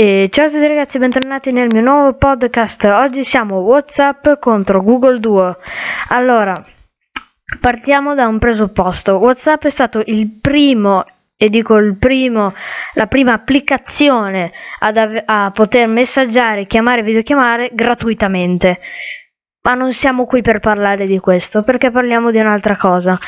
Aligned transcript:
E 0.00 0.30
ciao 0.30 0.46
a 0.46 0.48
tutti 0.48 0.66
ragazzi, 0.66 0.98
bentornati 0.98 1.52
nel 1.52 1.68
mio 1.70 1.82
nuovo 1.82 2.14
podcast. 2.14 2.84
Oggi 2.84 3.22
siamo 3.22 3.58
WhatsApp 3.58 4.28
contro 4.40 4.80
Google 4.80 5.20
Duo. 5.20 5.58
Allora, 6.08 6.54
partiamo 7.60 8.14
da 8.14 8.26
un 8.26 8.38
presupposto. 8.38 9.18
WhatsApp 9.18 9.66
è 9.66 9.68
stato 9.68 10.02
il 10.06 10.38
primo, 10.40 11.04
e 11.36 11.50
dico 11.50 11.76
il 11.76 11.98
primo, 11.98 12.54
la 12.94 13.08
prima 13.08 13.34
applicazione 13.34 14.50
ad 14.78 15.22
a 15.26 15.50
poter 15.52 15.86
messaggiare, 15.86 16.64
chiamare 16.64 17.00
e 17.00 17.04
videochiamare 17.04 17.68
gratuitamente. 17.74 18.80
Ma 19.64 19.74
non 19.74 19.92
siamo 19.92 20.24
qui 20.24 20.40
per 20.40 20.60
parlare 20.60 21.04
di 21.04 21.18
questo, 21.18 21.62
perché 21.62 21.90
parliamo 21.90 22.30
di 22.30 22.38
un'altra 22.38 22.78
cosa. 22.78 23.18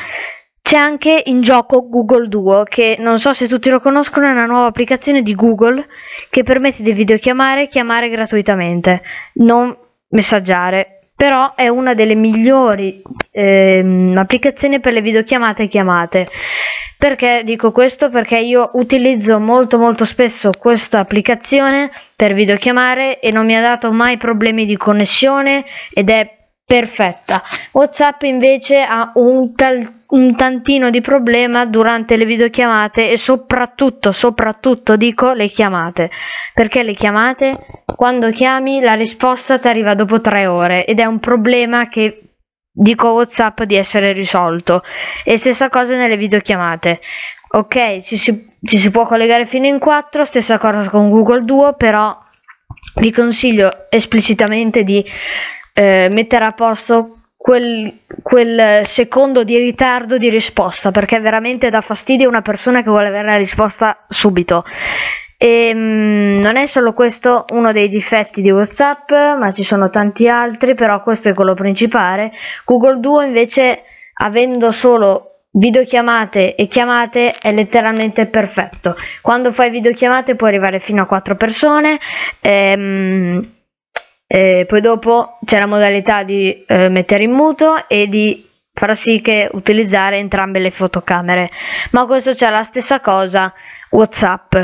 C'è 0.63 0.77
anche 0.77 1.21
in 1.25 1.41
gioco 1.41 1.89
Google 1.89 2.29
Duo, 2.29 2.63
che 2.63 2.95
non 2.97 3.19
so 3.19 3.33
se 3.33 3.49
tutti 3.49 3.69
lo 3.69 3.81
conoscono, 3.81 4.27
è 4.27 4.31
una 4.31 4.45
nuova 4.45 4.67
applicazione 4.67 5.21
di 5.21 5.35
Google 5.35 5.85
che 6.29 6.43
permette 6.43 6.83
di 6.83 6.93
videochiamare 6.93 7.63
e 7.63 7.67
chiamare 7.67 8.07
gratuitamente, 8.07 9.01
non 9.33 9.75
messaggiare. 10.11 11.01
Però 11.17 11.53
è 11.55 11.67
una 11.67 11.93
delle 11.93 12.15
migliori 12.15 13.01
ehm, 13.31 14.17
applicazioni 14.17 14.79
per 14.79 14.93
le 14.93 15.01
videochiamate 15.01 15.63
e 15.63 15.67
chiamate. 15.67 16.27
Perché 16.97 17.41
dico 17.43 17.73
questo? 17.73 18.09
Perché 18.09 18.37
io 18.37 18.69
utilizzo 18.75 19.39
molto 19.39 19.77
molto 19.77 20.05
spesso 20.05 20.49
questa 20.57 20.99
applicazione 20.99 21.91
per 22.15 22.33
videochiamare 22.33 23.19
e 23.19 23.31
non 23.31 23.45
mi 23.45 23.57
ha 23.57 23.61
dato 23.61 23.91
mai 23.91 24.15
problemi 24.15 24.65
di 24.65 24.77
connessione 24.77 25.65
ed 25.93 26.09
è 26.09 26.42
perfetta. 26.73 27.43
WhatsApp 27.73 28.23
invece 28.23 28.81
ha 28.81 29.11
un, 29.13 29.53
tal, 29.53 29.87
un 30.07 30.35
tantino 30.35 30.89
di 30.89 31.01
problema 31.01 31.67
durante 31.67 32.17
le 32.17 32.25
videochiamate 32.25 33.11
e 33.11 33.17
soprattutto, 33.17 34.11
soprattutto 34.11 34.95
dico 34.95 35.33
le 35.33 35.47
chiamate. 35.49 36.09
Perché 36.51 36.81
le 36.81 36.95
chiamate? 36.95 37.59
Quando 37.85 38.31
chiami 38.31 38.81
la 38.81 38.95
risposta 38.95 39.59
ti 39.59 39.67
arriva 39.67 39.93
dopo 39.93 40.19
tre 40.19 40.47
ore 40.47 40.87
ed 40.87 40.99
è 40.99 41.05
un 41.05 41.19
problema 41.19 41.87
che 41.89 42.21
dico 42.71 43.09
WhatsApp 43.09 43.61
di 43.61 43.75
essere 43.75 44.11
risolto. 44.11 44.81
E 45.23 45.37
stessa 45.37 45.69
cosa 45.69 45.95
nelle 45.95 46.17
videochiamate. 46.17 47.01
Ok, 47.49 48.01
ci 48.01 48.17
si, 48.17 48.49
ci 48.63 48.79
si 48.79 48.89
può 48.89 49.05
collegare 49.05 49.45
fino 49.45 49.67
in 49.67 49.77
4, 49.77 50.25
stessa 50.25 50.57
cosa 50.57 50.89
con 50.89 51.07
Google 51.07 51.43
Duo, 51.43 51.75
però 51.75 52.17
vi 52.95 53.11
consiglio 53.11 53.69
esplicitamente 53.91 54.83
di 54.83 55.05
eh, 55.73 56.07
mettere 56.11 56.45
a 56.45 56.51
posto 56.51 57.17
quel, 57.35 57.99
quel, 58.21 58.85
secondo 58.85 59.43
di 59.43 59.57
ritardo 59.57 60.17
di 60.17 60.29
risposta 60.29 60.91
perché 60.91 61.19
veramente 61.19 61.69
dà 61.69 61.81
fastidio 61.81 62.27
a 62.27 62.29
una 62.29 62.41
persona 62.41 62.81
che 62.81 62.89
vuole 62.89 63.07
avere 63.07 63.27
la 63.27 63.37
risposta 63.37 64.05
subito. 64.07 64.63
E 65.37 65.67
ehm, 65.67 66.39
non 66.39 66.55
è 66.55 66.65
solo 66.67 66.93
questo 66.93 67.43
uno 67.49 67.73
dei 67.73 67.89
difetti 67.89 68.41
di 68.41 68.49
WhatsApp, 68.49 69.11
ma 69.11 69.51
ci 69.51 69.63
sono 69.63 69.89
tanti 69.89 70.29
altri, 70.29 70.73
però 70.73 71.03
questo 71.03 71.27
è 71.27 71.33
quello 71.33 71.53
principale. 71.53 72.31
Google 72.63 73.01
Duo 73.01 73.21
invece, 73.21 73.81
avendo 74.13 74.71
solo 74.71 75.39
videochiamate 75.51 76.55
e 76.55 76.67
chiamate, 76.67 77.35
è 77.41 77.51
letteralmente 77.51 78.25
perfetto. 78.27 78.95
Quando 79.21 79.51
fai 79.51 79.69
videochiamate 79.69 80.35
puoi 80.35 80.49
arrivare 80.49 80.79
fino 80.79 81.01
a 81.01 81.05
4 81.05 81.35
persone. 81.35 81.99
Ehm, 82.39 83.41
eh, 84.35 84.65
poi 84.65 84.81
dopo 84.81 85.37
c'è 85.45 85.59
la 85.59 85.67
modalità 85.67 86.23
di 86.23 86.65
eh, 86.65 86.89
mettere 86.89 87.23
in 87.23 87.33
muto 87.33 87.87
e 87.87 88.07
di 88.07 88.43
far 88.73 88.95
sì 88.95 89.21
che 89.21 89.47
utilizzare 89.53 90.17
entrambe 90.17 90.57
le 90.57 90.71
fotocamere. 90.71 91.51
Ma 91.91 92.07
questo 92.07 92.33
c'è 92.33 92.49
la 92.49 92.63
stessa 92.63 92.99
cosa 92.99 93.53
WhatsApp. 93.91 94.55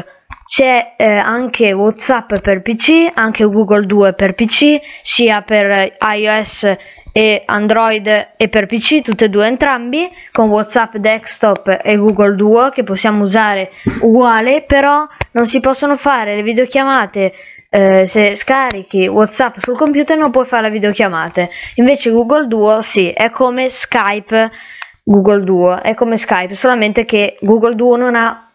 C'è 0.43 0.95
eh, 0.97 1.05
anche 1.05 1.71
WhatsApp 1.71 2.37
per 2.39 2.63
PC, 2.63 3.11
anche 3.13 3.43
Google 3.43 3.85
2 3.85 4.13
per 4.13 4.33
PC, 4.33 4.79
sia 5.03 5.43
per 5.43 5.93
iOS 6.15 6.75
e 7.13 7.43
Android 7.45 8.29
e 8.37 8.49
per 8.49 8.65
PC, 8.65 9.03
tutte 9.03 9.25
e 9.25 9.29
due 9.29 9.45
entrambi, 9.45 10.09
con 10.31 10.49
WhatsApp 10.49 10.95
desktop 10.95 11.79
e 11.83 11.95
Google 11.95 12.33
Duo 12.33 12.69
che 12.69 12.81
possiamo 12.81 13.21
usare 13.21 13.69
uguale, 14.01 14.63
però 14.63 15.05
non 15.33 15.45
si 15.45 15.59
possono 15.59 15.95
fare 15.95 16.35
le 16.35 16.41
videochiamate 16.41 17.33
eh, 17.69 18.07
se 18.07 18.35
scarichi 18.35 19.07
WhatsApp 19.07 19.57
sul 19.59 19.77
computer 19.77 20.17
non 20.17 20.31
puoi 20.31 20.45
fare 20.45 20.69
videochiamate. 20.71 21.49
Invece 21.75 22.09
Google 22.11 22.47
Duo 22.47 22.81
sì, 22.81 23.09
è 23.11 23.29
come 23.29 23.69
Skype. 23.69 24.51
Google 25.03 25.43
Duo 25.43 25.81
è 25.81 25.95
come 25.95 26.17
Skype, 26.17 26.55
solamente 26.55 27.05
che 27.05 27.37
Google 27.41 27.75
Duo 27.75 27.95
non 27.95 28.15
ha 28.15 28.49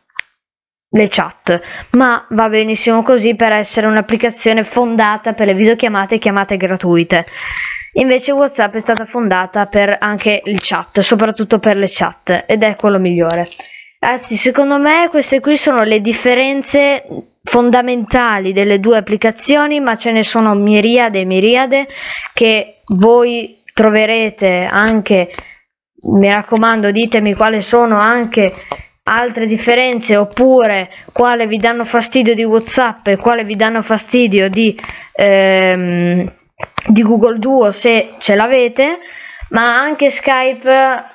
le 0.90 1.08
chat, 1.08 1.60
ma 1.92 2.24
va 2.30 2.48
benissimo 2.48 3.02
così 3.02 3.34
per 3.34 3.50
essere 3.50 3.88
un'applicazione 3.88 4.62
fondata 4.62 5.32
per 5.32 5.48
le 5.48 5.54
videochiamate 5.54 6.14
e 6.14 6.18
chiamate 6.18 6.56
gratuite. 6.56 7.26
Invece 7.94 8.32
WhatsApp 8.32 8.74
è 8.74 8.80
stata 8.80 9.04
fondata 9.04 9.66
per 9.66 9.96
anche 10.00 10.42
il 10.44 10.60
chat, 10.60 11.00
soprattutto 11.00 11.58
per 11.58 11.76
le 11.76 11.88
chat, 11.90 12.44
ed 12.46 12.62
è 12.62 12.76
quello 12.76 12.98
migliore. 12.98 13.48
Anzi, 14.04 14.36
secondo 14.36 14.76
me 14.78 15.08
queste 15.08 15.40
qui 15.40 15.56
sono 15.56 15.82
le 15.82 16.02
differenze 16.02 17.06
fondamentali 17.42 18.52
delle 18.52 18.78
due 18.78 18.98
applicazioni, 18.98 19.80
ma 19.80 19.96
ce 19.96 20.12
ne 20.12 20.22
sono 20.22 20.54
miriade 20.54 21.20
e 21.20 21.24
miriade 21.24 21.88
che 22.34 22.82
voi 22.88 23.62
troverete 23.72 24.68
anche, 24.70 25.30
mi 26.18 26.28
raccomando, 26.28 26.90
ditemi 26.90 27.34
quali 27.34 27.62
sono 27.62 27.98
anche 27.98 28.52
altre 29.04 29.46
differenze 29.46 30.18
oppure 30.18 30.90
quale 31.10 31.46
vi 31.46 31.56
danno 31.56 31.86
fastidio 31.86 32.34
di 32.34 32.44
WhatsApp 32.44 33.06
e 33.06 33.16
quale 33.16 33.44
vi 33.44 33.56
danno 33.56 33.80
fastidio 33.80 34.50
di, 34.50 34.78
ehm, 35.14 36.30
di 36.88 37.02
Google 37.02 37.38
Duo 37.38 37.72
se 37.72 38.16
ce 38.18 38.34
l'avete, 38.34 38.98
ma 39.48 39.80
anche 39.80 40.10
Skype 40.10 41.12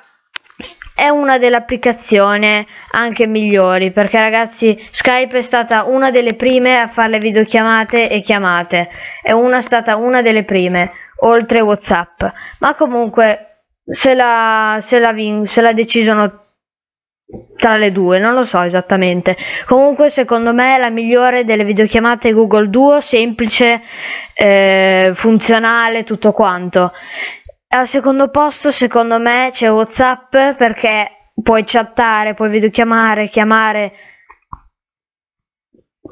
è 1.00 1.08
una 1.08 1.38
delle 1.38 1.56
applicazioni 1.56 2.66
anche 2.90 3.26
migliori 3.26 3.90
perché 3.90 4.20
ragazzi 4.20 4.78
Skype 4.90 5.38
è 5.38 5.42
stata 5.42 5.84
una 5.84 6.10
delle 6.10 6.34
prime 6.34 6.78
a 6.78 6.88
fare 6.88 7.08
le 7.12 7.18
videochiamate 7.18 8.10
e 8.10 8.20
chiamate 8.20 8.90
è 9.22 9.32
una 9.32 9.62
stata 9.62 9.96
una 9.96 10.20
delle 10.20 10.44
prime 10.44 10.90
oltre 11.22 11.60
Whatsapp 11.62 12.22
ma 12.58 12.74
comunque 12.74 13.46
se 13.82 14.12
la, 14.14 14.76
se 14.82 14.98
la, 14.98 15.12
vin- 15.12 15.46
se 15.46 15.62
la 15.62 15.72
decisono 15.72 16.44
tra 17.56 17.76
le 17.76 17.92
due, 17.92 18.18
non 18.18 18.34
lo 18.34 18.42
so 18.42 18.62
esattamente. 18.62 19.36
Comunque, 19.66 20.10
secondo 20.10 20.52
me, 20.52 20.78
la 20.78 20.90
migliore 20.90 21.44
delle 21.44 21.64
videochiamate 21.64 22.32
Google 22.32 22.68
Duo, 22.70 23.00
semplice, 23.00 23.82
eh, 24.34 25.12
funzionale, 25.14 26.02
tutto 26.04 26.32
quanto. 26.32 26.92
Al 27.72 27.86
secondo 27.86 28.30
posto, 28.30 28.72
secondo 28.72 29.20
me, 29.20 29.50
c'è 29.52 29.70
WhatsApp 29.70 30.32
perché 30.56 31.28
puoi 31.40 31.62
chattare, 31.64 32.34
puoi 32.34 32.50
videochiamare, 32.50 33.28
chiamare 33.28 33.92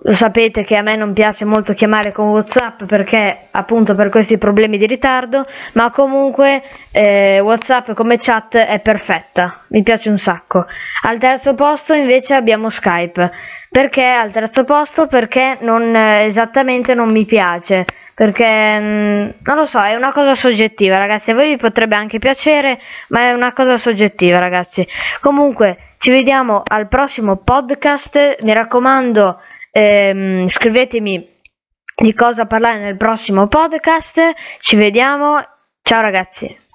lo 0.02 0.12
sapete 0.12 0.64
che 0.64 0.76
a 0.76 0.82
me 0.82 0.96
non 0.96 1.12
piace 1.12 1.44
molto 1.44 1.72
chiamare 1.72 2.12
con 2.12 2.28
Whatsapp 2.28 2.84
perché 2.84 3.48
appunto 3.50 3.94
per 3.94 4.08
questi 4.08 4.38
problemi 4.38 4.78
di 4.78 4.86
ritardo, 4.86 5.46
ma 5.74 5.90
comunque 5.90 6.62
eh, 6.92 7.40
Whatsapp 7.40 7.92
come 7.92 8.16
chat 8.16 8.56
è 8.56 8.80
perfetta, 8.80 9.64
mi 9.68 9.82
piace 9.82 10.10
un 10.10 10.18
sacco. 10.18 10.66
Al 11.02 11.18
terzo 11.18 11.54
posto 11.54 11.94
invece 11.94 12.34
abbiamo 12.34 12.70
Skype. 12.70 13.30
Perché 13.70 14.02
al 14.02 14.32
terzo 14.32 14.64
posto? 14.64 15.06
Perché 15.06 15.58
non 15.60 15.94
esattamente 15.94 16.94
non 16.94 17.10
mi 17.10 17.26
piace, 17.26 17.84
perché 18.14 18.78
mh, 18.78 18.82
mm, 18.82 19.28
non 19.42 19.56
lo 19.56 19.66
so, 19.66 19.78
è 19.80 19.94
una 19.94 20.10
cosa 20.10 20.34
soggettiva, 20.34 20.96
ragazzi. 20.96 21.32
A 21.32 21.34
voi 21.34 21.50
vi 21.50 21.56
potrebbe 21.58 21.94
anche 21.94 22.18
piacere, 22.18 22.78
ma 23.08 23.28
è 23.28 23.32
una 23.32 23.52
cosa 23.52 23.76
soggettiva, 23.76 24.38
ragazzi. 24.38 24.88
Comunque, 25.20 25.76
ci 25.98 26.10
vediamo 26.10 26.62
al 26.66 26.88
prossimo 26.88 27.36
podcast. 27.36 28.38
Mi 28.40 28.54
raccomando 28.54 29.38
ehm, 29.78 30.48
scrivetemi 30.48 31.36
di 31.94 32.14
cosa 32.14 32.46
parlare 32.46 32.78
nel 32.80 32.96
prossimo 32.96 33.46
podcast. 33.46 34.32
Ci 34.60 34.76
vediamo. 34.76 35.40
Ciao 35.82 36.00
ragazzi. 36.00 36.67